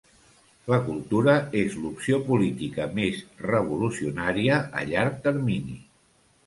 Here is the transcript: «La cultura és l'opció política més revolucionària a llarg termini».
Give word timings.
«La 0.71 0.79
cultura 0.85 1.35
és 1.59 1.75
l'opció 1.83 2.19
política 2.31 2.89
més 3.01 3.21
revolucionària 3.49 4.61
a 4.83 4.87
llarg 4.93 5.23
termini». 5.29 5.81